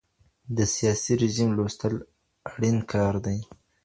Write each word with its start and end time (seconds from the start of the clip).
د 0.57 0.59
سياسي 0.75 1.13
رژيم 1.23 1.49
لوستل 1.57 1.93
اړين 2.51 2.77
کار 2.91 3.13
دی. 3.25 3.39